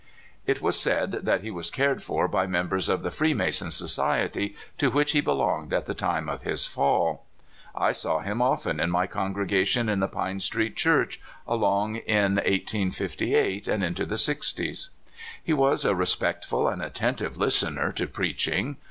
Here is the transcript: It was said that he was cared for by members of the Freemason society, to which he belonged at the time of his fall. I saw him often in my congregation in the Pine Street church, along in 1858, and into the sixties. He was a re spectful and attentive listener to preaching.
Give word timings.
It 0.47 0.63
was 0.63 0.79
said 0.79 1.11
that 1.11 1.41
he 1.41 1.51
was 1.51 1.69
cared 1.69 2.01
for 2.01 2.27
by 2.27 2.47
members 2.47 2.89
of 2.89 3.03
the 3.03 3.11
Freemason 3.11 3.69
society, 3.69 4.55
to 4.79 4.89
which 4.89 5.11
he 5.11 5.21
belonged 5.21 5.73
at 5.75 5.85
the 5.85 5.93
time 5.93 6.27
of 6.27 6.41
his 6.41 6.65
fall. 6.65 7.23
I 7.75 7.91
saw 7.91 8.17
him 8.21 8.41
often 8.41 8.79
in 8.79 8.89
my 8.89 9.05
congregation 9.05 9.87
in 9.89 9.99
the 9.99 10.07
Pine 10.07 10.39
Street 10.39 10.75
church, 10.75 11.21
along 11.47 11.97
in 11.97 12.37
1858, 12.37 13.67
and 13.67 13.83
into 13.83 14.07
the 14.07 14.17
sixties. 14.17 14.89
He 15.43 15.53
was 15.53 15.85
a 15.85 15.93
re 15.93 16.05
spectful 16.07 16.67
and 16.67 16.81
attentive 16.81 17.37
listener 17.37 17.91
to 17.91 18.07
preaching. 18.07 18.77